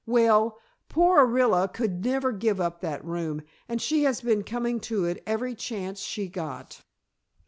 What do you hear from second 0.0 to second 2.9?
"Well, poor Orilla could never give up